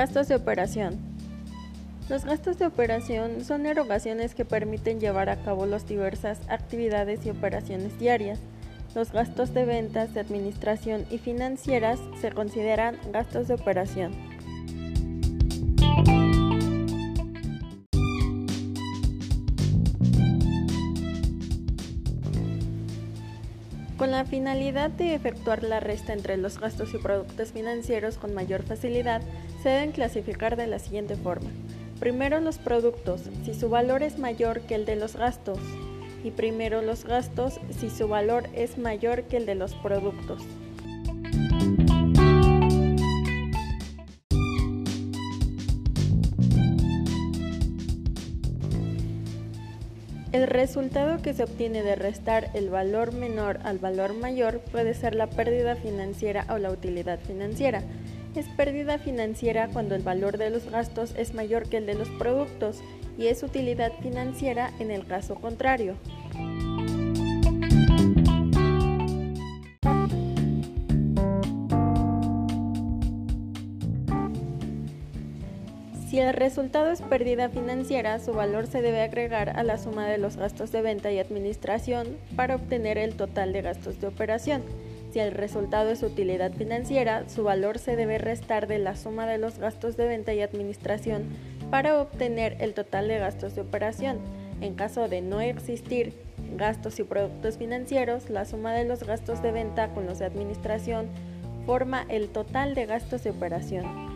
Gastos 0.00 0.28
de 0.28 0.34
operación. 0.34 0.98
Los 2.08 2.24
gastos 2.24 2.58
de 2.58 2.64
operación 2.64 3.44
son 3.44 3.66
erogaciones 3.66 4.34
que 4.34 4.46
permiten 4.46 4.98
llevar 4.98 5.28
a 5.28 5.42
cabo 5.42 5.66
las 5.66 5.86
diversas 5.86 6.40
actividades 6.48 7.26
y 7.26 7.28
operaciones 7.28 7.98
diarias. 7.98 8.40
Los 8.94 9.12
gastos 9.12 9.52
de 9.52 9.66
ventas, 9.66 10.14
de 10.14 10.20
administración 10.20 11.04
y 11.10 11.18
financieras 11.18 12.00
se 12.18 12.32
consideran 12.32 12.96
gastos 13.12 13.46
de 13.46 13.52
operación. 13.52 14.29
Con 24.00 24.12
la 24.12 24.24
finalidad 24.24 24.88
de 24.88 25.14
efectuar 25.14 25.62
la 25.62 25.78
resta 25.78 26.14
entre 26.14 26.38
los 26.38 26.58
gastos 26.58 26.94
y 26.94 26.96
productos 26.96 27.52
financieros 27.52 28.16
con 28.16 28.32
mayor 28.32 28.62
facilidad, 28.62 29.20
se 29.62 29.68
deben 29.68 29.92
clasificar 29.92 30.56
de 30.56 30.66
la 30.66 30.78
siguiente 30.78 31.16
forma. 31.16 31.50
Primero 31.98 32.40
los 32.40 32.56
productos, 32.56 33.20
si 33.44 33.52
su 33.52 33.68
valor 33.68 34.02
es 34.02 34.18
mayor 34.18 34.62
que 34.62 34.74
el 34.74 34.86
de 34.86 34.96
los 34.96 35.16
gastos. 35.16 35.58
Y 36.24 36.30
primero 36.30 36.80
los 36.80 37.04
gastos, 37.04 37.60
si 37.78 37.90
su 37.90 38.08
valor 38.08 38.48
es 38.54 38.78
mayor 38.78 39.24
que 39.24 39.36
el 39.36 39.44
de 39.44 39.54
los 39.54 39.74
productos. 39.74 40.40
El 50.32 50.46
resultado 50.46 51.20
que 51.20 51.34
se 51.34 51.42
obtiene 51.42 51.82
de 51.82 51.96
restar 51.96 52.50
el 52.54 52.70
valor 52.70 53.12
menor 53.12 53.58
al 53.64 53.78
valor 53.78 54.14
mayor 54.14 54.60
puede 54.60 54.94
ser 54.94 55.16
la 55.16 55.28
pérdida 55.28 55.74
financiera 55.74 56.46
o 56.50 56.58
la 56.58 56.70
utilidad 56.70 57.18
financiera. 57.18 57.82
Es 58.36 58.46
pérdida 58.50 58.98
financiera 58.98 59.68
cuando 59.72 59.96
el 59.96 60.02
valor 60.02 60.38
de 60.38 60.50
los 60.50 60.70
gastos 60.70 61.14
es 61.16 61.34
mayor 61.34 61.68
que 61.68 61.78
el 61.78 61.86
de 61.86 61.94
los 61.94 62.08
productos 62.10 62.78
y 63.18 63.26
es 63.26 63.42
utilidad 63.42 63.90
financiera 64.02 64.70
en 64.78 64.92
el 64.92 65.04
caso 65.04 65.34
contrario. 65.34 65.96
Si 76.10 76.18
el 76.18 76.34
resultado 76.34 76.90
es 76.90 77.02
pérdida 77.02 77.50
financiera, 77.50 78.18
su 78.18 78.32
valor 78.32 78.66
se 78.66 78.82
debe 78.82 79.00
agregar 79.00 79.56
a 79.56 79.62
la 79.62 79.78
suma 79.78 80.08
de 80.08 80.18
los 80.18 80.36
gastos 80.36 80.72
de 80.72 80.82
venta 80.82 81.12
y 81.12 81.20
administración 81.20 82.16
para 82.34 82.56
obtener 82.56 82.98
el 82.98 83.14
total 83.14 83.52
de 83.52 83.62
gastos 83.62 84.00
de 84.00 84.08
operación. 84.08 84.62
Si 85.12 85.20
el 85.20 85.30
resultado 85.30 85.88
es 85.90 86.02
utilidad 86.02 86.50
financiera, 86.52 87.28
su 87.28 87.44
valor 87.44 87.78
se 87.78 87.94
debe 87.94 88.18
restar 88.18 88.66
de 88.66 88.80
la 88.80 88.96
suma 88.96 89.24
de 89.28 89.38
los 89.38 89.60
gastos 89.60 89.96
de 89.96 90.08
venta 90.08 90.34
y 90.34 90.40
administración 90.40 91.28
para 91.70 92.02
obtener 92.02 92.56
el 92.58 92.74
total 92.74 93.06
de 93.06 93.20
gastos 93.20 93.54
de 93.54 93.60
operación. 93.60 94.18
En 94.60 94.74
caso 94.74 95.06
de 95.06 95.20
no 95.20 95.40
existir 95.40 96.12
gastos 96.56 96.98
y 96.98 97.04
productos 97.04 97.56
financieros, 97.56 98.30
la 98.30 98.46
suma 98.46 98.72
de 98.72 98.84
los 98.84 99.04
gastos 99.04 99.42
de 99.42 99.52
venta 99.52 99.90
con 99.90 100.06
los 100.06 100.18
de 100.18 100.24
administración 100.24 101.06
forma 101.66 102.04
el 102.08 102.30
total 102.30 102.74
de 102.74 102.86
gastos 102.86 103.22
de 103.22 103.30
operación. 103.30 104.09